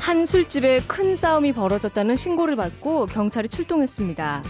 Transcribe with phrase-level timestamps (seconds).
[0.00, 4.42] 한 술집에 큰 싸움이 벌어졌다는 신고를 받고 경찰이 출동했습니다.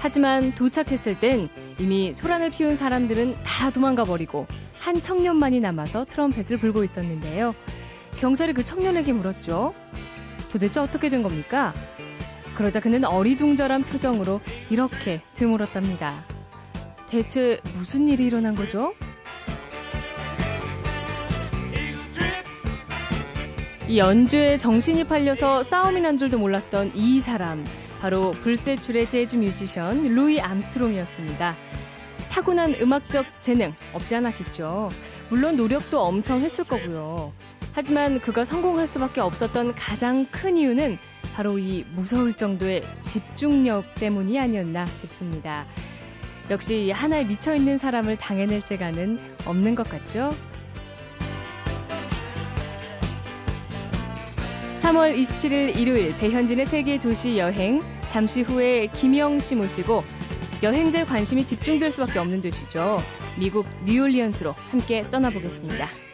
[0.00, 1.48] 하지만 도착했을 땐
[1.78, 4.46] 이미 소란을 피운 사람들은 다 도망가 버리고
[4.78, 7.54] 한 청년만이 남아서 트럼펫을 불고 있었는데요.
[8.18, 9.74] 경찰이 그 청년에게 물었죠.
[10.50, 11.74] 도대체 어떻게 된 겁니까?
[12.54, 14.40] 그러자 그는 어리둥절한 표정으로
[14.70, 16.39] 이렇게 되물었답니다.
[17.10, 18.94] 대체 무슨 일이 일어난 거죠?
[23.88, 27.66] 이 연주에 정신이 팔려서 싸움이 난 줄도 몰랐던 이 사람.
[28.00, 31.56] 바로 불세출의 재즈 뮤지션 루이 암스트롱이었습니다.
[32.30, 34.88] 타고난 음악적 재능 없지 않았겠죠.
[35.30, 37.32] 물론 노력도 엄청 했을 거고요.
[37.72, 40.96] 하지만 그가 성공할 수밖에 없었던 가장 큰 이유는
[41.34, 45.66] 바로 이 무서울 정도의 집중력 때문이 아니었나 싶습니다.
[46.50, 50.30] 역시 하나에 미쳐있는 사람을 당해낼 재가는 없는 것 같죠?
[54.82, 60.02] 3월 27일 일요일 배현진의 세계 도시 여행 잠시 후에 김영 씨 모시고
[60.64, 62.98] 여행자의 관심이 집중될 수밖에 없는 도시죠.
[63.38, 66.09] 미국 뉴올리언스로 함께 떠나보겠습니다.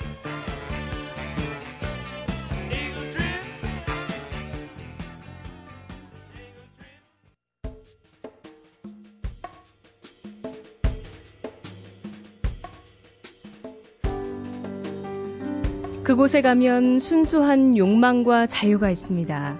[16.16, 19.58] 그곳에 가면 순수한 욕망과 자유가 있습니다.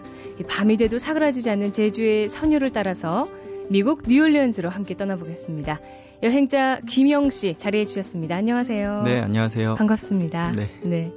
[0.48, 3.26] 밤이 돼도 사그라지지 않는 제주의 선율을 따라서
[3.68, 5.78] 미국 뉴올리언스로 함께 떠나보겠습니다.
[6.22, 8.36] 여행자 김영 씨 자리해 주셨습니다.
[8.36, 9.02] 안녕하세요.
[9.02, 9.74] 네, 안녕하세요.
[9.74, 10.52] 반갑습니다.
[10.52, 10.70] 네.
[10.86, 11.12] 네.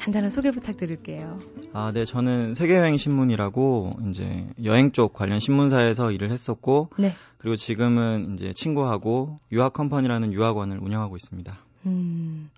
[0.00, 1.38] 간단한 소개 부탁드릴게요.
[1.72, 7.12] 아, 네, 저는 세계여행 신문이라고 이제 여행 쪽 관련 신문사에서 일을 했었고, 네.
[7.38, 11.56] 그리고 지금은 이제 친구하고 유학 컴퍼니라는 유학원을 운영하고 있습니다.
[11.86, 12.50] 음,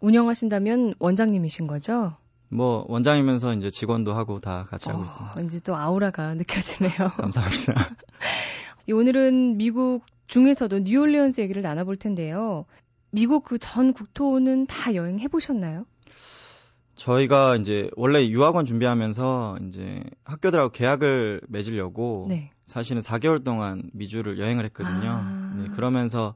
[0.00, 2.14] 운영하신다면 원장님이신 거죠?
[2.48, 5.34] 뭐 원장이면서 이제 직원도 하고 다 같이 어, 하고 있습니다.
[5.36, 6.92] 왠지 또 아우라가 느껴지네요.
[7.18, 7.74] 감사합니다.
[8.92, 12.66] 오늘은 미국 중에서도 뉴올리언스 얘기를 나눠볼 텐데요.
[13.10, 15.86] 미국 그 전 국토는 다 여행해 보셨나요?
[16.96, 22.50] 저희가 이제 원래 유학원 준비하면서 이제 학교들하고 계약을 맺으려고 네.
[22.64, 25.10] 사실은 4개월 동안 미주를 여행을 했거든요.
[25.10, 25.54] 아.
[25.56, 26.34] 네, 그러면서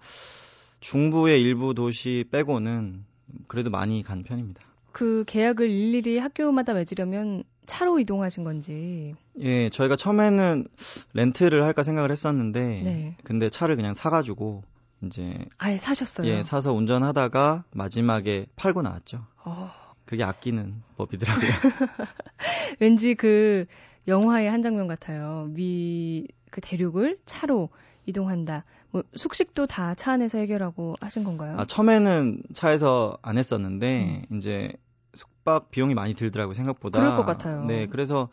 [0.80, 3.04] 중부의 일부 도시 빼고는
[3.46, 4.60] 그래도 많이 간 편입니다.
[4.92, 9.14] 그 계약을 일일이 학교마다 맺으려면 차로 이동하신 건지.
[9.40, 10.66] 예, 저희가 처음에는
[11.12, 13.16] 렌트를 할까 생각을 했었는데, 네.
[13.22, 14.64] 근데 차를 그냥 사가지고
[15.04, 16.26] 이제 아예 사셨어요.
[16.26, 19.24] 예, 사서 운전하다가 마지막에 팔고 나왔죠.
[19.44, 19.70] 어.
[20.04, 21.48] 그게 아끼는 법이더라고요.
[22.80, 23.66] 왠지 그
[24.08, 25.46] 영화의 한 장면 같아요.
[25.50, 27.70] 미 그 대륙을 차로
[28.06, 28.64] 이동한다.
[28.92, 31.56] 뭐 숙식도 다 차 안에서 해결하고 하신 건가요?
[31.58, 34.36] 아, 처음에는 차에서 안 했었는데 음.
[34.38, 34.72] 이제
[35.14, 36.98] 숙박 비용이 많이 들더라고요, 생각보다.
[36.98, 37.64] 그럴 것 같아요.
[37.64, 38.28] 네, 그래서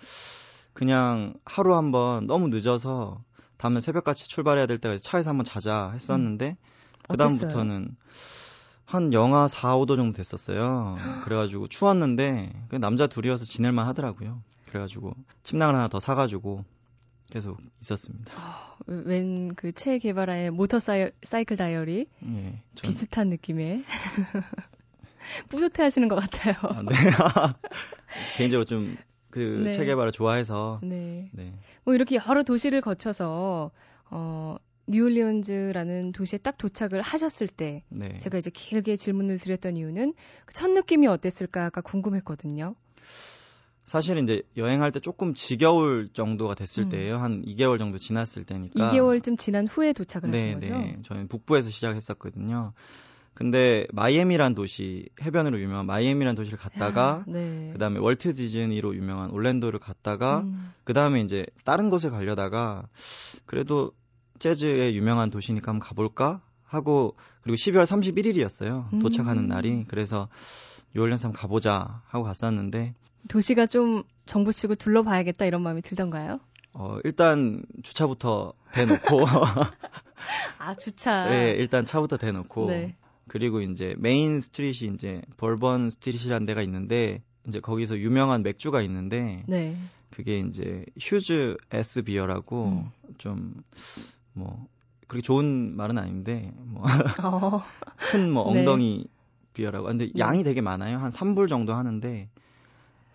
[0.73, 3.23] 그냥 하루 한번 너무 늦어서
[3.57, 7.07] 다음날 새벽같이 출발해야 될 때가 차에서 한번 자자 했었는데 음.
[7.07, 7.95] 그다음부터는
[8.85, 10.95] 한 영하 4, 5도 정도 됐었어요.
[11.25, 14.41] 그래가지고 추웠는데 남자 둘이어서 지낼만 하더라고요.
[14.67, 15.13] 그래가지고
[15.43, 16.63] 침낭을 하나 더 사가지고
[17.29, 18.31] 계속 있었습니다.
[18.33, 22.89] 어, 웬그 체 개발의 모터 사이, 사이클 다이어리 예, 전...
[22.89, 23.83] 비슷한 느낌의
[25.49, 26.55] 뿌듯해 하시는 것 같아요.
[26.61, 26.95] 아, 네.
[28.37, 29.85] 개인적으로 좀그 네.
[29.85, 31.29] 개발을 좋아해서 네.
[31.33, 31.53] 네.
[31.83, 33.71] 뭐 이렇게 여러 도시를 거쳐서
[34.09, 34.55] 어
[34.87, 38.17] 뉴올리언즈라는 도시에 딱 도착을 하셨을 때 네.
[38.19, 40.13] 제가 이제 길게 질문을 드렸던 이유는
[40.45, 42.73] 그 첫 느낌이 어땠을까가 궁금했거든요.
[43.87, 46.89] 사실 이제 여행할 때 조금 지겨울 정도가 됐을 음.
[46.89, 47.19] 때예요.
[47.19, 48.91] 한 2개월 정도 지났을 때니까.
[48.91, 50.77] 2개월쯤 지난 후에 도착을 네, 하신 거죠?
[50.77, 50.97] 네.
[51.03, 52.73] 저는 북부에서 시작했었거든요.
[53.33, 57.69] 근데 마이애미란 도시 해변으로 유명한 마이애미란 도시를 갔다가 네.
[57.71, 60.73] 그다음에 월트 디즈니로 유명한 올랜도를 갔다가 음.
[60.83, 62.89] 그다음에 이제 다른 곳에 가려다가
[63.45, 63.93] 그래도
[64.39, 68.91] 재즈에 유명한 도시니까 한번 가볼까 하고 그리고 12월 31일이었어요.
[68.91, 68.99] 음.
[68.99, 70.27] 도착하는 날이 그래서
[70.93, 72.93] 뉴올리언스 한번 가보자 하고 갔었는데
[73.27, 76.39] 도시가 좀 정붙이고 둘러봐야겠다 이런 마음이 들던가요?
[76.73, 79.25] 어, 일단 주차부터 대놓고.
[80.59, 81.29] 아, 주차.
[81.29, 82.67] 네, 일단 차부터 대놓고.
[82.67, 82.95] 네.
[83.27, 89.75] 그리고 이제 main street이 이제 Bourbon Street이라는 데가 있는데 이제 거기서 유명한 맥주가 있는데 네.
[90.11, 92.89] 그게 이제 huge ass beer라고 음.
[93.17, 94.67] 좀뭐
[95.07, 96.85] 그렇게 좋은 말은 아닌데 뭐
[98.11, 98.43] 큰뭐 어.
[98.43, 99.11] 뭐 엉덩이 네.
[99.53, 99.87] beer라고.
[99.87, 100.13] 근데 네.
[100.17, 100.97] 양이 되게 많아요.
[100.97, 102.29] 한 3불 정도 하는데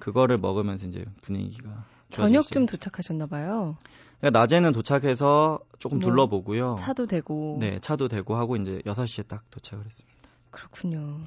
[0.03, 3.77] 그거를 먹으면서 이제 분위기가 저녁쯤 도착하셨나 봐요.
[4.19, 6.75] 그러니까 낮에는 도착해서 조금 뭐 둘러보고요.
[6.77, 7.57] 차도 대고.
[7.61, 10.19] 네, 차도 대고 하고 이제 6시에 딱 도착을 했습니다.
[10.51, 11.21] 그렇군요.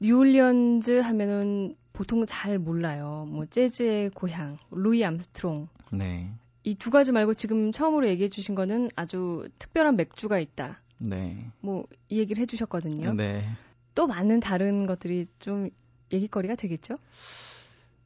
[0.00, 3.26] 뉴올리언즈 하면은 보통 잘 몰라요.
[3.30, 5.68] 뭐 재즈의 고향, 루이 암스트롱.
[5.92, 6.32] 네.
[6.64, 10.82] 이 두 가지 말고 지금 처음으로 얘기해 주신 거는 아주 특별한 맥주가 있다.
[10.98, 11.46] 네.
[11.60, 13.14] 뭐 이 얘기를 해 주셨거든요.
[13.14, 13.48] 네.
[13.94, 15.70] 또 많은 다른 것들이 좀
[16.12, 16.96] 얘기거리가 되겠죠?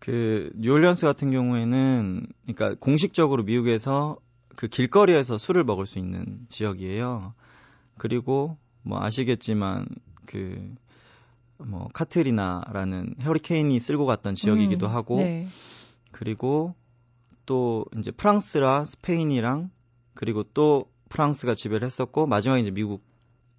[0.01, 4.19] 그 뉴올리언스 같은 경우에는 그러니까 공식적으로 미국에서
[4.57, 7.35] 그 길거리에서 술을 먹을 수 있는 지역이에요.
[7.97, 9.87] 그리고 뭐 아시겠지만
[10.27, 10.75] 그
[11.67, 15.47] 뭐 카트리나라는 허리케인이 쓸고 갔던 지역이기도 음, 하고 네.
[16.11, 16.75] 그리고
[17.47, 19.71] 또 이제 프랑스랑 스페인이랑
[20.15, 23.03] 그리고 또 프랑스가 지배를 했었고 마지막에 이제 미국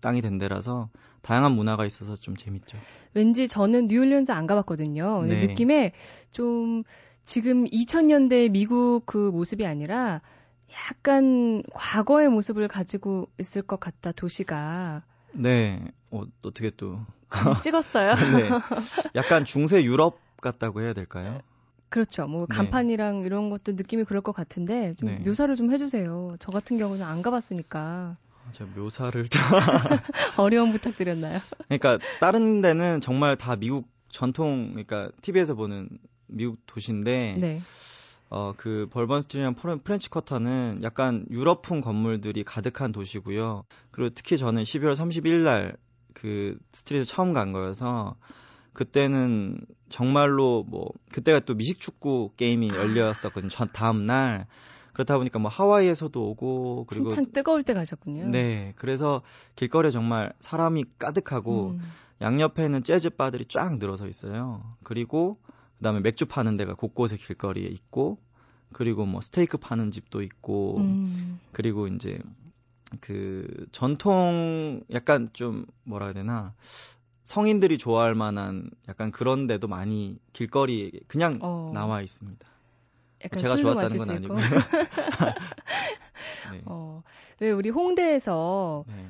[0.02, 0.90] 땅이 된 데라서
[1.22, 2.78] 다양한 문화가 있어서 좀 재밌죠.
[3.14, 5.24] 왠지 저는 뉴올리언스 안 가봤거든요.
[5.24, 5.40] 네.
[5.40, 5.94] 느낌에
[6.32, 6.84] 좀
[7.24, 10.22] 지금 2000년대 미국 그 모습이 아니라
[10.90, 15.04] 약간 과거의 모습을 가지고 있을 것 같다 도시가.
[15.34, 15.82] 네.
[16.10, 17.00] 어, 어떻게 또
[17.62, 18.12] 찍었어요?
[18.38, 18.50] 네.
[19.16, 21.40] 약간 중세 유럽 같다고 해야 될까요?
[21.90, 22.26] 그렇죠.
[22.26, 22.56] 뭐 네.
[22.56, 23.26] 간판이랑 네.
[23.26, 25.20] 이런 것도 느낌이 그럴 것 같은데 좀 네.
[25.20, 26.38] 묘사를 좀 해주세요.
[26.40, 28.18] 저 같은 경우는 안 가봤으니까.
[28.52, 29.26] 제가 묘사를
[30.38, 31.40] 어려운 부탁드렸나요?
[31.68, 35.90] 그러니까 다른 데는 정말 다 미국 전통 그러니까 TV에서 보는
[36.28, 37.62] 미국 도시인데 네.
[38.30, 43.66] 어, 그 Bourbon Street랑 French Quarter는 약간 유럽풍 건물들이 가득한 도시고요.
[43.92, 45.76] 그리고 특히 저는 12월 31일 날
[46.14, 48.16] 그 street 처음 간 거여서
[48.74, 49.60] 그때는
[49.90, 52.76] 정말로 뭐 그때가 또 미식축구 게임이 아.
[52.76, 53.50] 열렸었거든요.
[53.50, 54.48] 전 다음 날
[54.94, 58.30] 그렇다 보니까 뭐 하와이에서도 오고 그리고 한창 뜨거울 때 가셨군요.
[58.30, 58.74] 네.
[58.76, 59.22] 그래서
[59.56, 61.82] 길거리에 정말 사람이 가득하고 음.
[62.22, 64.76] 양옆에는 재즈 바들이 쫙 늘어서 있어요.
[64.84, 65.40] 그리고
[65.78, 68.20] 그다음에 맥주 파는 데가 곳곳에 길거리에 있고
[68.72, 71.40] 그리고 뭐 스테이크 파는 집도 있고 음.
[71.52, 72.20] 그리고 이제
[73.00, 76.54] 그 전통 약간 좀 뭐라 해야 되나
[77.24, 81.72] 성인들이 좋아할 만한 약간 그런 데도 많이 길거리에 그냥 어.
[81.74, 82.46] 나와 있습니다.
[83.38, 84.36] 제가 좋았다는 건 아니고.
[86.52, 86.62] 네.
[86.66, 87.04] 어,
[87.40, 89.06] 왜 우리 홍대에서 네.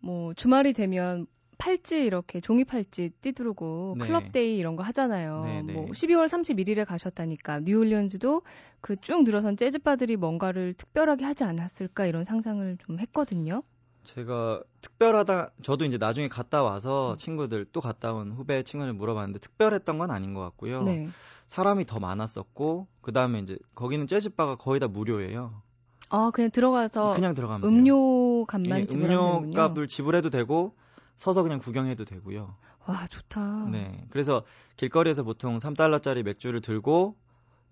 [0.00, 1.26] 뭐 주말이 되면
[1.58, 4.06] 팔찌 이렇게 종이 팔찌 띠두르고 네.
[4.06, 5.44] 클럽데이 이런 거 하잖아요.
[5.44, 5.72] 네, 네.
[5.72, 8.42] 뭐 12월 31일에 가셨다니까 뉴올리언즈도
[8.80, 13.62] 그 쭉 늘어선 재즈 바들이 뭔가를 특별하게 하지 않았을까 이런 상상을 좀 했거든요.
[14.04, 19.98] 제가 특별하다 저도 이제 나중에 갔다 와서 친구들 또 갔다 온 후배 친구들 물어봤는데 특별했던
[19.98, 20.82] 건 아닌 것 같고요.
[20.82, 21.08] 네.
[21.46, 25.62] 사람이 더 많았었고 그 다음에 이제 거기는 재즈바가 거의 다 무료예요.
[26.10, 30.74] 아 그냥 들어가서 그냥 들어가면 음료 값만 지불하면 음료 값을 지불해도 되고
[31.16, 32.56] 서서 그냥 구경해도 되고요.
[32.86, 33.68] 와, 좋다.
[33.70, 34.04] 네.
[34.10, 34.42] 그래서
[34.76, 37.16] 길거리에서 보통 3달러짜리 맥주를 들고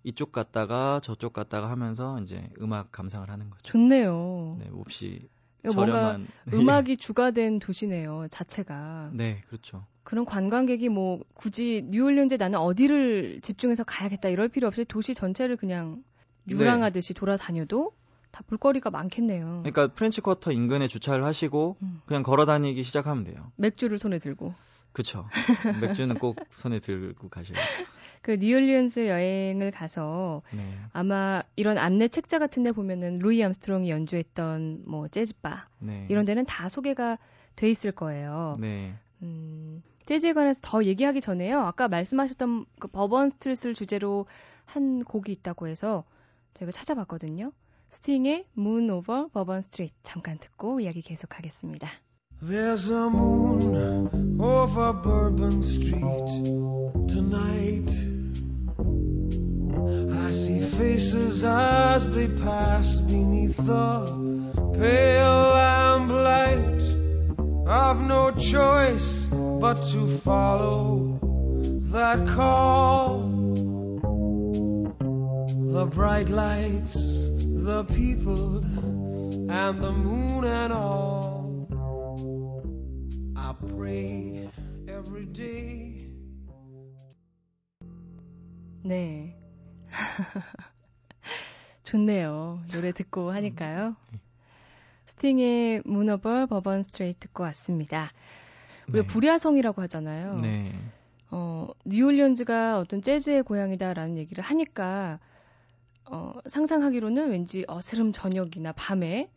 [0.04, 3.72] 이쪽 갔다가 저쪽 갔다가 하면서 이제 음악 감상을 하는 거죠.
[3.72, 4.56] 좋네요.
[4.60, 5.28] 네, 몹시
[5.74, 6.18] 뭔가
[6.52, 9.10] 음악이 주가 된 도시네요, 자체가.
[9.12, 9.86] 네, 그렇죠.
[10.02, 16.02] 그런 관광객이 뭐 굳이 뉴올리언즈에 나는 어디를 집중해서 가야겠다 이럴 필요 없이 도시 전체를 그냥
[16.50, 17.18] 유랑하듯이 네.
[17.18, 17.92] 돌아다녀도
[18.30, 19.60] 다 볼거리가 많겠네요.
[19.62, 22.00] 그러니까 French Quarter 인근에 주차를 하시고 음.
[22.06, 23.52] 그냥 걸어 다니기 시작하면 돼요.
[23.56, 24.54] 맥주를 손에 들고.
[24.92, 25.28] 그쵸.
[25.80, 27.66] 맥주는 꼭 손에 들고 가셔야 돼요.
[28.22, 30.60] 그 뉴올리언스 여행을 가서 네.
[30.92, 36.06] 아마 이런 안내 책자 같은 데 보면은 루이 암스트롱이 연주했던 뭐 재즈바 네.
[36.10, 37.18] 이런 데는 다 소개가
[37.56, 38.58] 돼 있을 거예요.
[38.60, 38.92] 네.
[39.22, 41.60] 음, 재즈에 관해서 더 얘기하기 전에요.
[41.60, 44.26] 아까 말씀하셨던 그 버번 스트릿을 주제로
[44.66, 46.04] 한 곡이 있다고 해서
[46.54, 47.52] 저희가 찾아봤거든요.
[47.90, 51.88] 스팅의 Moon Over Bourbon Street 잠깐 듣고 이야기 계속하겠습니다.
[52.42, 56.00] There's a moon over Bourbon Street
[57.08, 58.09] tonight.
[59.90, 64.06] I see faces as they pass beneath the
[64.78, 66.82] pale lamplight.
[67.66, 71.18] I've no choice but to follow
[71.92, 73.20] that call.
[75.72, 77.28] The bright lights
[77.64, 78.58] the people
[79.50, 81.66] and the moon and all.
[83.36, 84.50] I pray
[84.88, 86.06] every day.
[88.82, 89.39] 네.
[91.84, 92.60] 좋네요.
[92.72, 93.96] 노래 듣고 하니까요.
[95.06, 98.12] 스팅의 문어벌 버번 스트레이트 듣고 왔습니다.
[98.88, 99.12] 우리가 네.
[99.12, 100.36] 불야성이라고 하잖아요.
[100.36, 100.72] 네.
[101.30, 105.18] 어, 뉴올리언즈가 어떤 재즈의 고향이다라는 얘기를 하니까
[106.06, 109.30] 어, 상상하기로는 왠지 어스름 저녁이나 밤에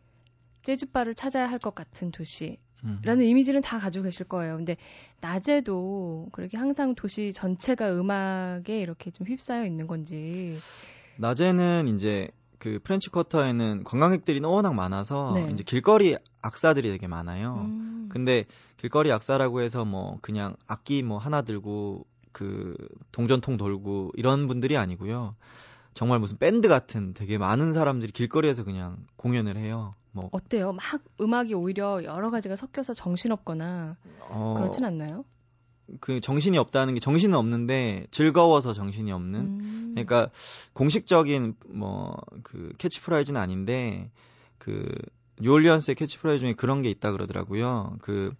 [0.62, 2.58] 재즈바를 찾아야 할 것 같은 도시.
[3.02, 3.26] 라는 음.
[3.26, 4.56] 이미지는 다 가지고 계실 거예요.
[4.56, 4.76] 근데
[5.20, 10.56] 낮에도 그렇게 항상 도시 전체가 음악에 이렇게 좀 휩싸여 있는 건지
[11.16, 15.50] 낮에는 이제 그 프렌치 쿼터에는 관광객들이 워낙 많아서 네.
[15.52, 17.66] 이제 길거리 악사들이 되게 많아요.
[17.68, 18.08] 음.
[18.10, 18.44] 근데
[18.76, 22.74] 길거리 악사라고 해서 뭐 그냥 악기 뭐 하나 들고 그
[23.12, 25.36] 동전통 들고 이런 분들이 아니고요.
[25.94, 29.94] 정말 무슨 밴드 같은 되게 많은 사람들이 길거리에서 그냥 공연을 해요.
[30.14, 30.72] 뭐 어때요?
[30.72, 30.82] 막
[31.20, 35.24] 음악이 오히려 여러 가지가 섞여서 정신없거나 어, 그렇진 않나요?
[36.00, 39.90] 그 정신이 없다는 게 정신은 없는데 즐거워서 정신이 없는 음.
[39.94, 40.30] 그러니까
[40.72, 44.10] 공식적인 뭐 그 캐치프라이즈는 아닌데
[44.58, 44.88] 그
[45.40, 47.96] 뉴올리언스의 캐치프라이즈 중에 그런 게 있다 그러더라고요.
[48.00, 48.32] 그,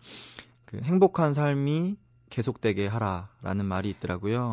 [0.64, 1.96] 그 행복한 삶이
[2.30, 4.52] 계속되게 하라라는 말이 있더라고요.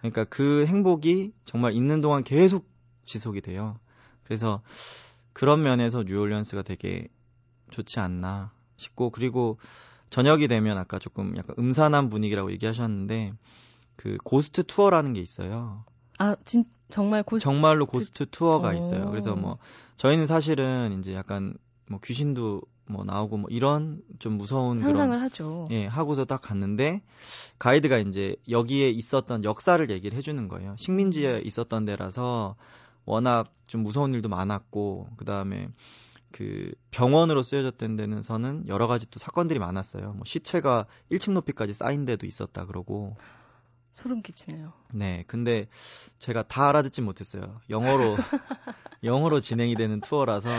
[0.00, 2.68] 그러니까 그 행복이 정말 있는 동안 계속
[3.04, 3.78] 지속이 돼요.
[4.24, 4.62] 그래서
[5.40, 7.08] 그런 면에서 뉴올리언스가 되게
[7.70, 9.56] 좋지 않나 싶고 그리고
[10.10, 13.32] 저녁이 되면 아까 조금 약간 음산한 분위기라고 얘기하셨는데
[13.96, 15.86] 그 ghost 투어라는 게 있어요.
[16.18, 19.08] 아, 진 정말 ghost 정말로 ghost 투어가 있어요.
[19.08, 19.56] 그래서 뭐
[19.96, 21.54] 저희는 사실은 이제 약간
[21.88, 25.68] 뭐 귀신도 뭐 나오고 뭐 이런 좀 무서운 상상을 그런, 하죠.
[25.70, 27.00] 예, 하고서 딱 갔는데
[27.58, 30.74] 가이드가 이제 여기에 있었던 역사를 얘기를 해주는 거예요.
[30.76, 31.46] 식민지에 음.
[31.46, 32.56] 있었던 데라서
[33.04, 35.68] 워낙 좀 무서운 일도 많았고 그 다음에
[36.32, 40.12] 그 병원으로 쓰여졌던 데는서는 여러 가지 또 사건들이 많았어요.
[40.12, 43.16] 뭐 시체가 1층 높이까지 쌓인 데도 있었다 그러고
[43.92, 44.72] 소름 끼치네요.
[44.92, 45.68] 네, 근데
[46.18, 47.60] 제가 다 알아듣지 못했어요.
[47.68, 48.16] 영어로
[49.02, 50.50] 영어로 진행이 되는 투어라서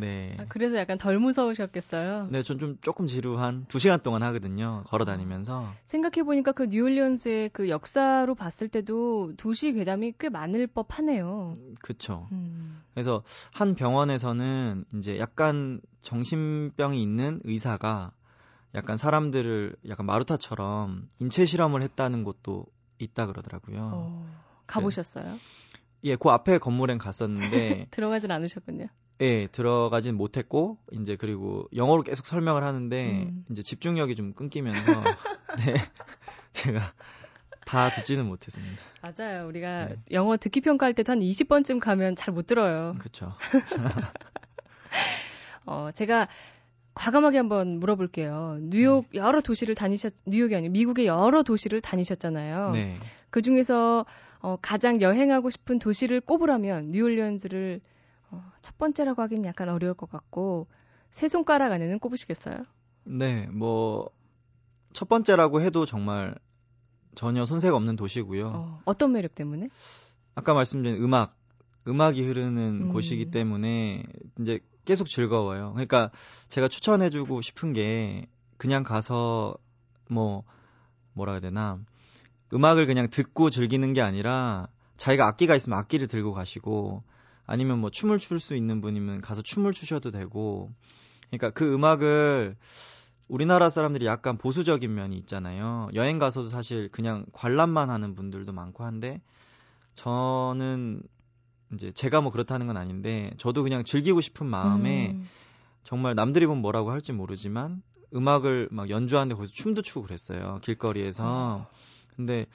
[0.00, 0.36] 네.
[0.38, 2.28] 아, 그래서 약간 덜 무서우셨겠어요?
[2.30, 4.82] 네, 전 좀 조금 지루한 두 시간 동안 하거든요.
[4.86, 5.74] 걸어 다니면서.
[5.84, 11.56] 생각해 보니까 그 뉴올리언스의 그 역사로 봤을 때도 도시 괴담이 꽤 많을 법하네요.
[11.82, 12.28] 그렇죠.
[12.32, 12.82] 음.
[12.94, 18.12] 그래서 한 병원에서는 이제 약간 정신병이 있는 의사가
[18.74, 22.66] 약간 사람들을 약간 마루타처럼 인체 실험을 했다는 곳도
[22.98, 23.90] 있다 그러더라고요.
[23.92, 25.40] 어, 가보셨어요?
[26.04, 28.86] 예, 그 앞에 건물엔 갔었는데 들어가진 않으셨군요.
[29.20, 33.44] 예, 들어가진 못했고 이제 그리고 영어로 계속 설명을 하는데 음.
[33.50, 34.80] 이제 집중력이 좀 끊기면서
[35.64, 35.74] 네.
[36.52, 36.92] 제가
[37.64, 38.82] 다 듣지는 못했습니다.
[39.00, 39.46] 맞아요.
[39.46, 39.96] 우리가 네.
[40.10, 42.94] 영어 듣기 평가할 때도 한 20번쯤 가면 잘 못 들어요.
[42.98, 43.34] 그렇죠.
[45.66, 46.28] 어, 제가
[46.94, 48.58] 과감하게 한번 물어볼게요.
[48.60, 49.14] 뉴욕 음.
[49.14, 52.72] 여러 도시를 다니셨 뉴욕이 아니고 미국의 여러 도시를 다니셨잖아요.
[52.72, 52.96] 네.
[53.30, 54.04] 그 중에서
[54.40, 57.80] 어, 가장 여행하고 싶은 도시를 꼽으라면 뉴올리언즈를
[58.32, 60.66] 어, 첫 번째라고 하긴 약간 어려울 것 같고
[61.10, 62.64] 세 손가락 안에는 꼽으시겠어요?
[63.04, 64.10] 네, 뭐
[64.92, 66.34] 첫 번째라고 해도 정말
[67.14, 68.80] 전혀 손색 없는 도시고요.
[68.84, 69.68] 어, 떤 매력 때문에?
[70.34, 71.36] 아까 말씀드린 음악,
[71.86, 72.88] 음악이 흐르는 음.
[72.88, 74.04] 곳이기 때문에
[74.40, 75.72] 이제 계속 즐거워요.
[75.72, 76.10] 그러니까
[76.48, 79.56] 제가 추천해주고 싶은 게 그냥 가서
[80.08, 80.44] 뭐
[81.12, 81.78] 뭐라 해야 되나
[82.52, 87.02] 음악을 그냥 듣고 즐기는 게 아니라 자기가 악기가 있으면 악기를 들고 가시고
[87.46, 90.70] 아니면 뭐 춤을 출 수 있는 분이면 가서 춤을 추셔도 되고
[91.30, 92.56] 그러니까 그 음악을
[93.28, 95.88] 우리나라 사람들이 약간 보수적인 면이 있잖아요.
[95.94, 99.20] 여행 가서도 사실 그냥 관람만 하는 분들도 많고 한데
[99.94, 101.02] 저는
[101.72, 105.28] 이제 제가 뭐 그렇다는 건 아닌데 저도 그냥 즐기고 싶은 마음에 음.
[105.82, 107.82] 정말 남들이 보면 뭐라고 할지 모르지만
[108.14, 110.58] 음악을 막 연주하는데 거기서 춤도 추고 그랬어요.
[110.62, 111.22] 길거리에서.
[111.24, 111.66] 어.
[112.14, 112.46] 근데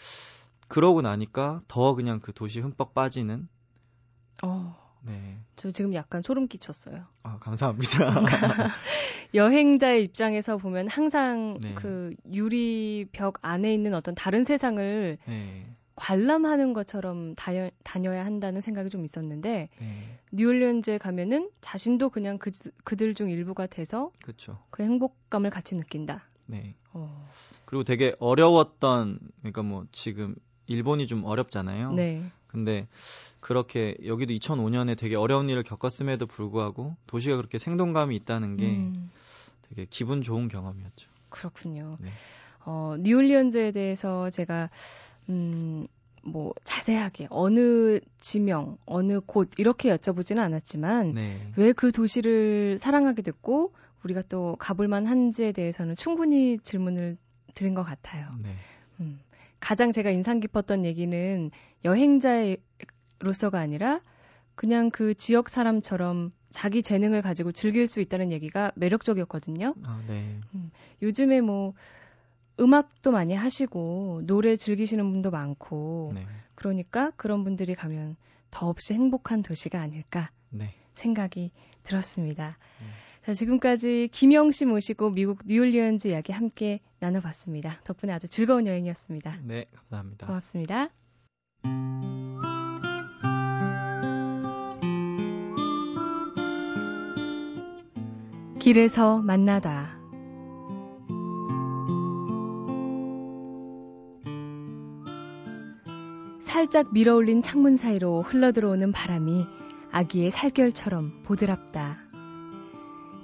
[0.67, 3.47] 그러고 나니까 더 그냥 그 도시 흠뻑 빠지는.
[4.43, 4.87] 어.
[5.01, 5.39] 네.
[5.55, 7.05] 저 지금 약간 소름 끼쳤어요.
[7.23, 8.23] 아, 감사합니다.
[9.33, 11.73] 여행자의 입장에서 보면 항상 네.
[11.75, 15.73] 그 유리 벽 안에 있는 어떤 다른 세상을 네.
[15.95, 20.19] 관람하는 것처럼 다녀, 다녀야 한다는 생각이 좀 있었는데 네.
[20.31, 22.51] 뉴올리언즈에 가면은 자신도 그냥 그,
[22.83, 24.59] 그들 중 일부가 돼서 그쵸.
[24.69, 26.27] 그 행복감을 같이 느낀다.
[26.45, 26.75] 네.
[26.93, 27.27] 어.
[27.65, 30.35] 그리고 되게 어려웠던 그러니까 뭐 지금
[30.67, 31.93] 일본이 좀 어렵잖아요.
[31.93, 32.21] 네.
[32.47, 32.87] 근데
[33.39, 39.09] 그렇게 여기도 2005년에 되게 어려운 일을 겪었음에도 불구하고 도시가 그렇게 생동감이 있다는 게 음.
[39.69, 41.09] 되게 기분 좋은 경험이었죠.
[41.29, 41.97] 그렇군요.
[41.99, 42.09] 네.
[42.65, 44.69] 어, 뉴올리언즈에 대해서 제가
[45.29, 45.87] 음,
[46.23, 51.51] 뭐 자세하게 어느 지명, 어느 곳 이렇게 여쭤보지는 않았지만 네.
[51.55, 53.73] 왜그 도시를 사랑하게 됐고
[54.03, 57.17] 우리가 또 가볼 만한지에 대해서는 충분히 질문을
[57.53, 58.29] 드린 것 같아요.
[58.41, 58.49] 네.
[58.99, 59.19] 음,
[59.59, 61.51] 가장 제가 인상 깊었던 얘기는
[61.83, 64.01] 여행자로서가 아니라
[64.55, 69.75] 그냥 그 지역 사람처럼 자기 재능을 가지고 즐길 수 있다는 얘기가 매력적이었거든요.
[69.85, 70.39] 아, 네.
[70.55, 70.71] 음,
[71.01, 71.73] 요즘에 뭐
[72.59, 76.25] 음악도 많이 하시고 노래 즐기시는 분도 많고 네.
[76.55, 78.15] 그러니까 그런 분들이 가면
[78.49, 80.73] 더없이 행복한 도시가 아닐까 네.
[80.93, 81.51] 생각이
[81.83, 82.57] 들었습니다.
[82.79, 82.87] 네.
[83.27, 87.81] 자, 지금까지 김영 씨 모시고 미국 뉴올리언즈 이야기 함께 나눠봤습니다.
[87.83, 89.39] 덕분에 아주 즐거운 여행이었습니다.
[89.43, 90.27] 네, 감사합니다.
[90.27, 90.87] 고맙습니다.
[98.59, 99.99] 길에서 만나다.
[106.39, 109.45] 살짝 밀어올린 창문 사이로 흘러들어오는 바람이
[109.91, 112.06] 아기의 살결처럼 보드랍다.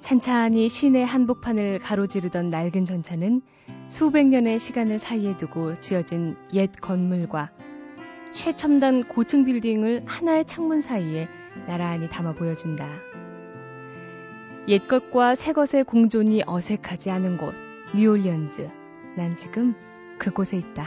[0.04, 3.40] 찬찬히 시내 한복판을 가로지르던 낡은 전차는
[3.86, 7.50] 수백 년의 시간을 사이에 두고 지어진 옛 건물과
[8.30, 11.26] 최첨단 고층 빌딩을 하나의 창문 사이에
[11.66, 12.86] 나란히 담아 보여준다.
[14.68, 17.54] 옛 것과 새 것의 공존이 어색하지 않은 곳,
[17.94, 18.68] 뉴올리언즈.
[19.16, 19.74] 난 지금
[20.18, 20.84] 그곳에 있다.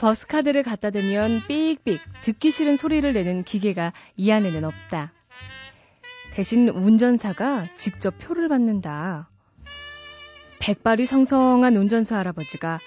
[0.00, 5.12] 버스카드를 갖다 대면 삑삑 듣기 싫은 소리를 내는 기계가 이 안에는 없다.
[6.32, 9.30] 대신 운전사가 직접 표를 받는다.
[10.58, 12.78] 백발이 성성한 운전수 할아버지가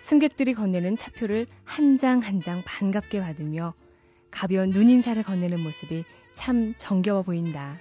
[0.00, 3.74] 승객들이 건네는 차표를 한 장 한 장 반갑게 받으며
[4.30, 7.78] 가벼운 눈인사를 건네는 모습이 참 정겨워 보인다.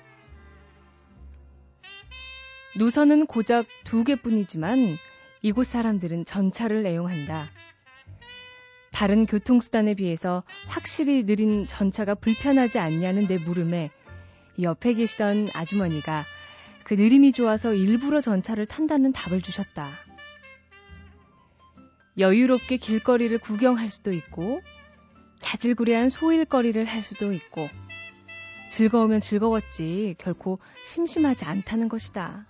[2.77, 4.97] 노선은 고작 두 개뿐이지만
[5.41, 7.49] 이곳 사람들은 전차를 애용한다.
[8.97, 13.91] 다른 교통수단에 비해서 확실히 느린 전차가 불편하지 않냐는 내 물음에
[14.59, 16.23] 옆에 계시던 아주머니가
[16.83, 19.91] 그 느림이 좋아서 일부러 전차를 탄다는 답을 주셨다.
[22.17, 24.63] 여유롭게 길거리를 구경할 수도 있고,
[25.37, 27.69] 자질구레한 소일거리를 할 수도 있고,
[28.71, 32.47] 즐거우면 즐거웠지 결코 심심하지 않다는 것이다.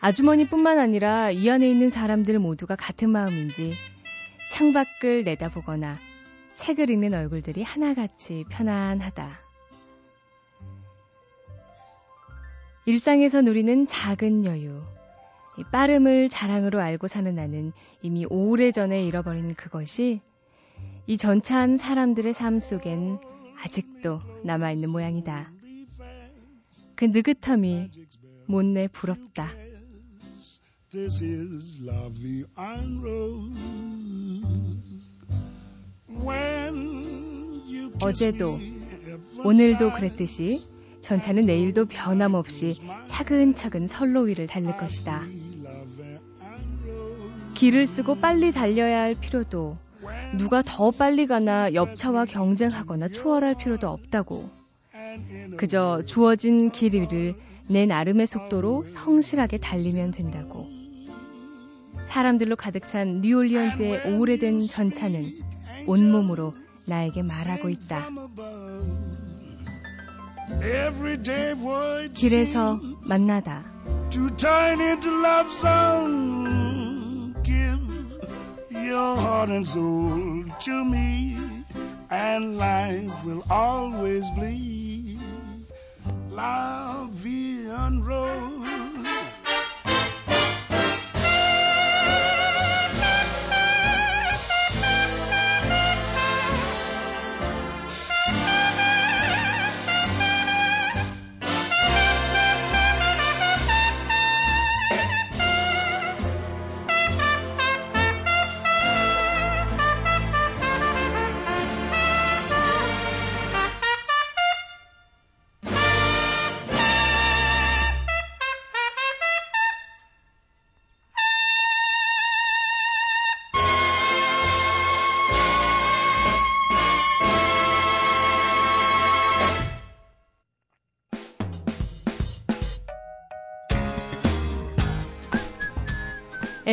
[0.00, 3.74] 아주머니뿐만 아니라 이 안에 있는 사람들 모두가 같은 마음인지
[4.54, 5.98] 창밖을 내다보거나
[6.54, 9.40] 책을 읽는 얼굴들이 하나같이 편안하다.
[12.86, 14.80] 일상에서 누리는 작은 여유,
[15.72, 20.20] 빠름을 자랑으로 알고 사는 나는 이미 오래전에 잃어버린 그것이
[21.08, 23.18] 이 전차한 사람들의 삶 속엔
[23.58, 25.50] 아직도 남아있는 모양이다.
[26.94, 27.90] 그 느긋함이
[28.46, 29.63] 못내 부럽다.
[38.00, 38.60] 어제도
[39.42, 40.68] 오늘도 그랬듯이
[41.00, 42.78] 전차는 내일도 변함없이
[43.08, 45.22] 차근차근 선로 위를 달릴 것이다.
[47.54, 49.76] 길을 쓰고 빨리 달려야 할 필요도
[50.38, 54.48] 누가 더 빨리 가나 옆차와 경쟁하거나 초월할 필요도 없다고.
[55.56, 57.34] 그저 주어진 길 위를
[57.66, 60.83] 내 나름의 속도로 성실하게 달리면 된다고.
[62.04, 65.24] 사람들로 가득 찬 뉴올리언즈의 오래된 전차는
[65.86, 66.54] 온몸으로
[66.88, 68.08] 나에게 말하고 있다.
[72.14, 73.72] 길에서 만나다.
[78.94, 81.36] your heart and soul to me,
[82.10, 85.18] and life will always be
[86.30, 89.23] la vie en rose.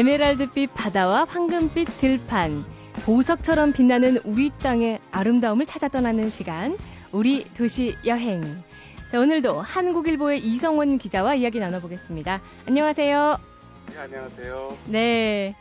[0.01, 2.65] 에메랄드빛 바다와 황금빛 들판,
[3.05, 6.75] 보석처럼 빛나는 우리 땅의 아름다움을 찾아 떠나는 시간,
[7.11, 8.41] 우리 도시 여행.
[9.09, 12.41] 자, 오늘도 한국일보의 이성원 기자와 이야기 나눠보겠습니다.
[12.67, 13.37] 안녕하세요.
[13.89, 14.77] 네, 안녕하세요.
[14.87, 15.55] 네.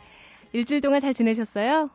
[0.53, 1.91] 일주일 동안 잘 지내셨어요?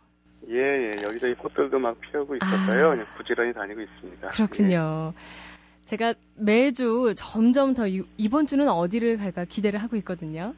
[0.48, 1.02] 예, 예.
[1.02, 2.92] 여기저기 꽃들도 막 피우고 있었어요.
[2.92, 4.28] 아, 부지런히 다니고 있습니다.
[4.28, 5.14] 그렇군요.
[5.16, 5.84] 예.
[5.84, 10.54] 제가 매주 점점 더 이번 주는 어디를 갈까 기대를 하고 있거든요.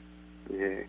[0.53, 0.87] 예.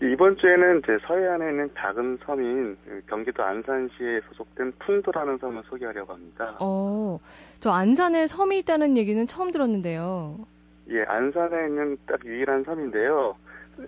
[0.00, 2.76] 이번 주에는 제 서해안에 있는 작은 섬인
[3.08, 6.56] 경기도 안산시에 소속된 풍도라는 섬을 소개하려고 합니다.
[6.60, 7.20] 어,
[7.60, 10.38] 저 안산에 섬이 있다는 얘기는 처음 들었는데요.
[10.90, 13.36] 예, 안산에 있는 딱 유일한 섬인데요.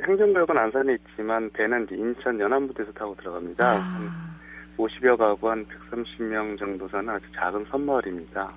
[0.06, 3.64] 행정구역은 안산에 있지만 배는 인천 연안부두에서 타고 들어갑니다.
[3.66, 4.34] 아.
[4.78, 8.52] 50여 가구 한 130명 정도 사는 아주 작은 섬마을입니다.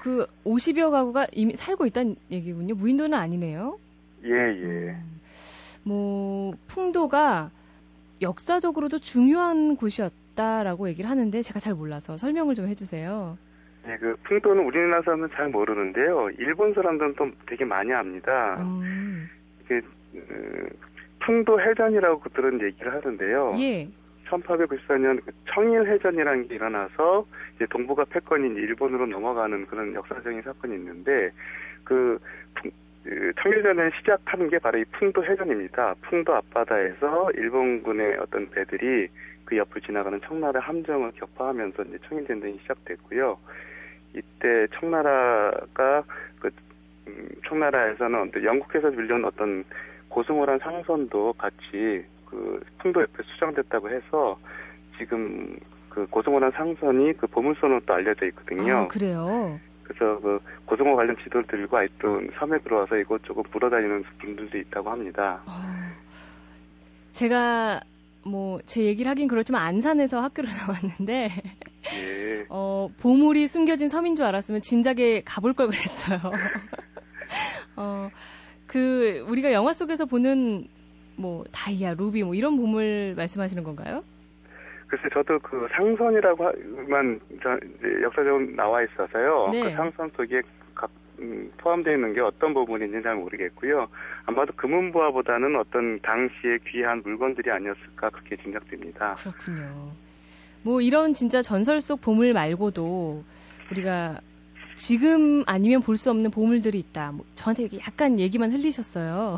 [0.00, 2.74] 그 50여 가구가 이미 살고 있다는 얘기군요.
[2.74, 3.78] 무인도는 아니네요.
[4.24, 4.90] 예, 예.
[4.90, 5.20] 음.
[5.84, 7.50] 뭐 풍도가
[8.20, 13.36] 역사적으로도 중요한 곳이었 있다라고 얘기를 하는데 제가 잘 몰라서 설명을 좀 해주세요.
[13.86, 16.30] 네, 그 풍도는 우리나라 사람은 잘 모르는데요.
[16.38, 18.56] 일본 사람들은 또 되게 많이 압니다.
[18.60, 19.28] 음.
[19.66, 19.80] 그,
[20.12, 20.68] 그
[21.20, 23.56] 풍도 해전이라고 그들은 얘기를 하는데요.
[23.58, 23.88] 예.
[24.28, 31.30] 1894년 그 청일 해전이라는 게 일어나서 이제 동북아 패권이 일본으로 넘어가는 그런 역사적인 사건이 있는데
[31.84, 32.18] 그,
[33.04, 35.94] 그 청일전을 시작하는 게 바로 이 풍도 해전입니다.
[36.02, 39.08] 풍도 앞바다에서 일본군의 어떤 배들이
[39.44, 43.38] 그 옆을 지나가는 청나라 함정을 격파하면서 이제 청일전쟁이 시작됐고요.
[44.14, 46.02] 이때 청나라가
[46.40, 46.50] 그
[47.06, 49.64] 음, 청나라에서는 영국에서 빌려온 어떤
[50.08, 54.38] 고승호란 상선도 같이 그 풍도 옆에 수정됐다고 해서
[54.96, 55.58] 지금
[55.90, 58.74] 그 고승호란 상선이 그 보물선으로 또 알려져 있거든요.
[58.74, 59.58] 아, 그래요?
[59.84, 65.42] 그래서 그 고승호 관련 지도를 들고 하여튼 섬에 들어와서 이곳저곳 물어다니는 분들도 있다고 합니다.
[65.46, 65.50] 어,
[67.12, 67.80] 제가
[68.24, 71.28] 뭐 제 얘기를 하긴 그렇지만 안산에서 학교를 나왔는데
[71.92, 72.46] 예.
[72.48, 76.18] 어, 보물이 숨겨진 섬인 줄 알았으면 진작에 가볼 걸 그랬어요.
[77.76, 78.10] 어,
[78.66, 80.66] 그 우리가 영화 속에서 보는
[81.16, 84.02] 뭐 다이아, 루비 뭐 이런 보물 말씀하시는 건가요?
[84.94, 87.20] 글쎄 저도 그 상선이라고만
[88.02, 89.48] 역사적으로 나와 있어서요.
[89.52, 89.62] 네.
[89.62, 90.40] 그 상선 속에
[90.74, 93.88] 각 음, 포함되어 있는 게 어떤 부분인지 잘 모르겠고요.
[94.26, 99.14] 아마도 금은부화보다는 어떤 당시에 귀한 물건들이 아니었을까 그렇게 짐작됩니다.
[99.14, 99.90] 그렇군요.
[100.62, 103.24] 뭐 이런 진짜 전설 속 보물 말고도
[103.72, 104.20] 우리가
[104.76, 107.12] 지금 아니면 볼 수 없는 보물들이 있다.
[107.12, 109.36] 뭐 저한테 약간 얘기만 흘리셨어요.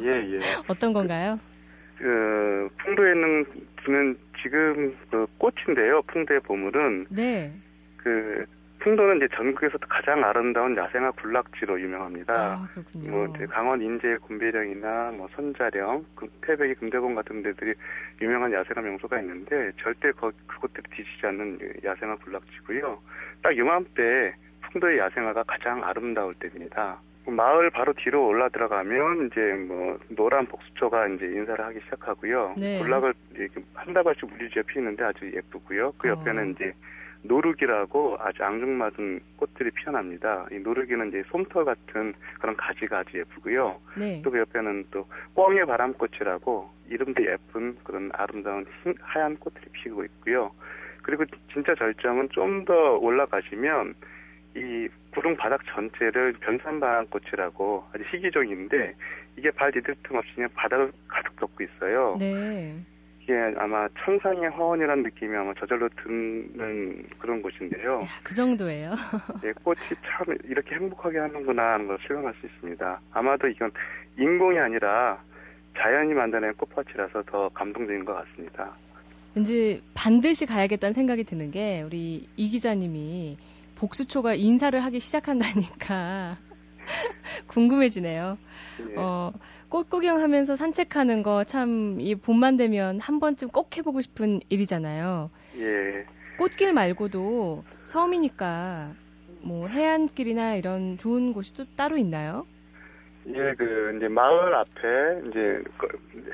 [0.00, 0.38] 예, 예.
[0.68, 1.38] 어떤 건가요?
[1.40, 1.55] 그,
[1.98, 3.46] 풍도에 있는,
[3.88, 6.02] 는 지금 그 꽃인데요.
[6.02, 7.06] 풍도의 보물은.
[7.10, 7.50] 네.
[7.96, 8.44] 그,
[8.86, 12.34] 풍도는 이제 전국에서 가장 아름다운 야생화 군락지로 유명합니다.
[12.34, 13.10] 아, 그렇군요.
[13.10, 17.74] 뭐 강원 인제 곤배령이나 뭐 선자령, 그 태백이 금대공 같은 데들이
[18.22, 22.98] 유명한 야생화 명소가 있는데 절대 거, 그곳들이 뒤지지 않는 야생화 군락지고요.
[23.42, 27.00] 딱 이맘때 풍도의 야생화가 가장 아름다울 때입니다.
[27.26, 32.54] 마을 바로 뒤로 올라 들어가면 이제 뭐 노란 복수초가 이제 인사를 하기 시작하고요.
[32.56, 32.78] 네.
[32.78, 35.92] 군락을 이렇게 한 다발씩 물리지어 피우는데 아주 예쁘고요.
[35.98, 36.50] 그 옆에는 어.
[36.50, 36.72] 이제
[37.22, 40.46] 노르기라고 아주 앙증맞은 꽃들이 피어납니다.
[40.52, 43.80] 이 노르기는 이제 솜털 같은 그런 가지가 아주 예쁘고요.
[43.96, 44.22] 네.
[44.22, 50.52] 또그 옆에는 또 꽝의 바람꽃이라고 이름도 예쁜 그런 아름다운 흰, 하얀 꽃들이 피고 있고요.
[51.02, 53.94] 그리고 진짜 절정은 좀 더 올라가시면
[54.56, 58.94] 이 구릉 바닥 전체를 변산바람꽃이라고 아주 희귀종인데
[59.36, 62.16] 이게 발 디딜 틈 없이 그냥 바닥을 가득 덮고 있어요.
[62.18, 62.74] 네.
[63.20, 68.00] 이게 아마 천상의 화원이라는 느낌이 아마 저절로 드는 그런 곳인데요.
[68.00, 68.92] 야, 그 정도예요.
[69.42, 73.00] 네, 꽃이 참 이렇게 행복하게 하는구나 하는 걸 실감할 수 있습니다.
[73.12, 73.72] 아마도 이건
[74.16, 75.20] 인공이 아니라
[75.76, 78.70] 자연이 만드는 꽃밭이라서 더 감동적인 것 같습니다.
[79.34, 83.36] 왠지 반드시 가야겠다는 생각이 드는 게 우리 이 기자님이
[83.76, 86.38] 복수초가 인사를 하기 시작한다니까
[87.48, 88.38] 궁금해지네요.
[88.88, 88.94] 네.
[88.96, 89.32] 어,
[89.68, 95.30] 꽃 구경하면서 산책하는 거 참 이 봄만 되면 한 번쯤 꼭 해보고 싶은 일이잖아요.
[95.58, 96.04] 예.
[96.38, 98.92] 꽃길 말고도 섬이니까
[99.42, 102.46] 뭐 해안길이나 이런 좋은 곳이 또 따로 있나요?
[103.28, 105.88] 예, 그 이제 마을 앞에 이제 그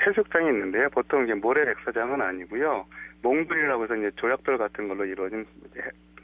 [0.06, 0.88] 해수욕장이 있는데요.
[0.90, 2.84] 보통 이제 모래 백사장은 아니고요.
[3.22, 5.46] 몽돌이라고 해서 이제 조약돌 같은 걸로 이루어진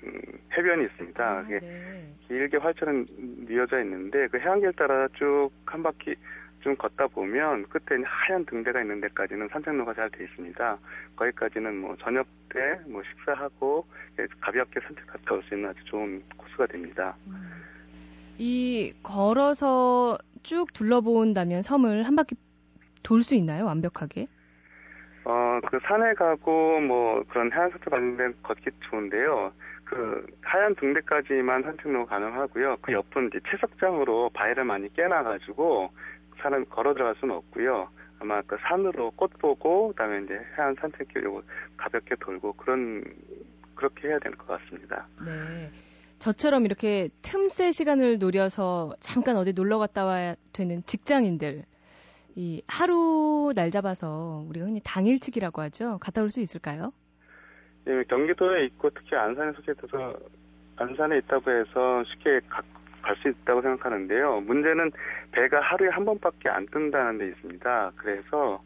[0.05, 0.21] 음,
[0.57, 1.25] 해변이 있습니다.
[1.25, 2.15] 아, 네.
[2.29, 3.07] 길게 활처럼
[3.51, 6.15] 이어져 있는데 그 해안길 따라 쭉 한 바퀴
[6.61, 10.79] 좀 걷다 보면 끝에 하얀 등대가 있는 데까지는 산책로가 잘 돼 있습니다.
[11.17, 12.59] 거기까지는 뭐 저녁 때
[12.89, 13.87] 뭐 식사하고
[14.41, 17.17] 가볍게 산책 갔다 올 수 있는 아주 좋은 코스가 됩니다.
[17.27, 17.53] 음.
[18.39, 22.37] 이 걸어서 쭉 둘러본다면 섬을 한 바퀴
[23.03, 23.65] 돌 수 있나요?
[23.67, 24.27] 완벽하게?
[25.25, 29.53] 어, 그 산에 가고 뭐 그런 해안산책 관련된 걷기 좋은데요.
[29.89, 32.77] 그 하얀 등대까지만 산책로 가능하고요.
[32.83, 35.91] 그 옆은 이제 채석장으로 바위를 많이 깨놔가지고
[36.39, 37.89] 사람 걸어 들어갈 수는 없고요.
[38.21, 41.43] 아마 그 산으로 꽃 보고 그다음에 이제 해안 산책길 요거
[41.77, 43.03] 가볍게 돌고 그런
[43.75, 45.07] 그렇게 해야 될 것 같습니다.
[45.25, 45.71] 네.
[46.19, 51.63] 저처럼 이렇게 틈새 시간을 노려서 잠깐 어디 놀러 갔다 와야 되는 직장인들
[52.35, 55.99] 이 하루 날 잡아서 우리가 흔히 당일치기라고 하죠.
[56.01, 56.93] 갔다 올 수 있을까요?
[57.89, 60.15] 예, 경기도에 있고 특히 안산에 속해서
[60.77, 62.63] 안산에 있다고 해서 쉽게 갈
[63.17, 64.41] 수 있다고 생각하는데요.
[64.41, 64.93] 문제는
[65.33, 67.93] 배가 하루에 한 번밖에 안 뜬다는 데 있습니다.
[67.97, 68.63] 그래서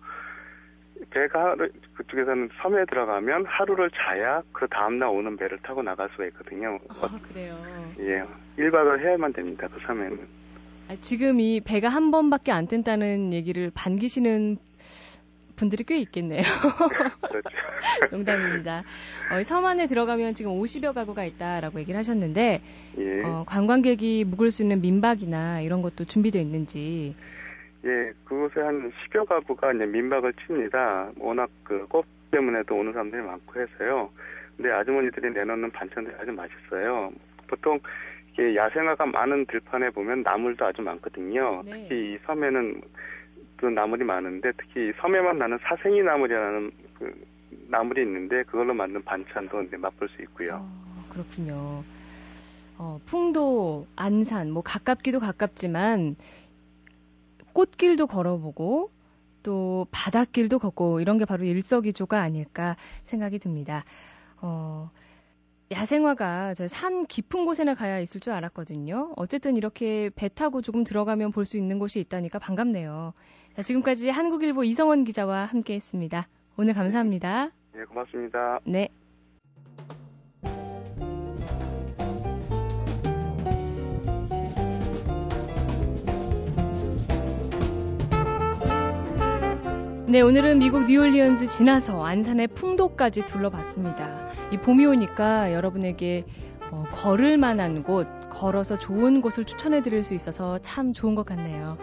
[1.11, 1.57] 배가
[1.95, 6.79] 그쪽에서는 섬에 들어가면 하루를 자야 그 다음날 오는 배를 타고 나갈 수가 있거든요.
[7.01, 7.57] 아, 그래요?
[8.01, 8.23] 예.
[8.59, 9.69] 1박을 해야만 됩니다.
[9.73, 10.43] 그 섬에는.
[10.89, 14.59] 아, 지금 이 배가 한 번밖에 안 뜬다는 얘기를 반기시는
[15.57, 16.43] 분들이 꽤 있겠네요.
[17.29, 17.49] 그렇죠.
[18.13, 18.83] 농담입니다.
[19.33, 22.61] 어, 섬 안에 들어가면 지금 50여 가구가 있다라고 얘기를 하셨는데
[22.99, 23.23] 예.
[23.25, 27.15] 어, 관광객이 묵을 수 있는 민박이나 이런 것도 준비되어 있는지.
[27.85, 31.11] 예, 그곳에 한 10여 가구가 이제 민박을 칩니다.
[31.19, 34.11] 워낙 그 꽃 때문에도 오는 사람들이 많고 해서요.
[34.57, 37.13] 근데 아주머니들이 내놓는 반찬들이 아주 맛있어요.
[37.47, 37.79] 보통
[38.39, 41.63] 야생화가 많은 들판에 보면 나물도 아주 많거든요.
[41.65, 41.73] 네.
[41.73, 42.81] 특히 이 섬에는
[43.63, 47.27] 그 나물이 많은데 특히 섬에만 나는 사생이 나물이라는 그
[47.69, 50.57] 나물이 있는데 그걸로 만든 반찬도 이제 맛볼 수 있고요.
[50.57, 51.85] 어, 그렇군요.
[52.77, 56.17] 어, 풍도, 안산, 뭐 가깝기도 가깝지만
[57.53, 58.91] 꽃길도 걸어보고
[59.45, 63.85] 또 바닷길도 걷고 이런 게 바로 일석이조가 아닐까 생각이 듭니다.
[64.41, 64.91] 어,
[65.73, 69.15] 야생화가 산 깊은 곳에나 가야 있을 줄 알았거든요.
[69.17, 73.15] 어쨌든 이렇게 배 타고 조금 들어가면 볼 수 있는 곳이 있다니까 반갑네요.
[73.57, 76.27] 자, 지금까지 한국일보 이성원 기자와 함께 했습니다.
[76.57, 77.51] 오늘 감사합니다.
[77.75, 78.61] 네, 고맙습니다.
[78.65, 78.89] 네.
[90.07, 94.29] 네, 오늘은 미국 뉴올리언즈 지나서 안산의 풍도까지 둘러봤습니다.
[94.53, 96.25] 이 봄이 오니까 여러분에게
[96.71, 101.79] 어, 걸을 만한 곳, 걸어서 좋은 곳을 추천해 드릴 수 있어서 참 좋은 것 같네요.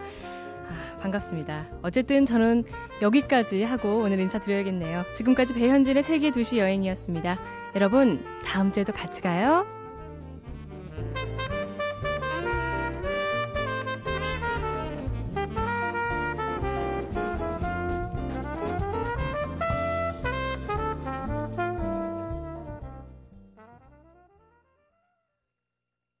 [0.68, 1.66] 아, 반갑습니다.
[1.82, 2.64] 어쨌든 저는
[3.02, 5.04] 여기까지 하고 오늘 인사드려야겠네요.
[5.14, 7.38] 지금까지 배현진의 세계 도시 여행이었습니다.
[7.74, 9.79] 여러분, 다음 주에도 같이 가요.